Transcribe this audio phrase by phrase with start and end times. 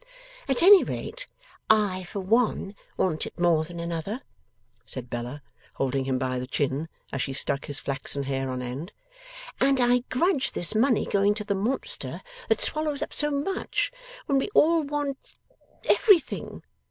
[0.47, 1.27] 'At any rate
[1.69, 4.23] I, for one, want it more than another,'
[4.83, 5.43] said Bella,
[5.75, 8.93] holding him by the chin, as she stuck his flaxen hair on end,
[9.59, 13.91] 'and I grudge this money going to the Monster that swallows up so much,
[14.25, 15.35] when we all want
[15.85, 16.63] Everything.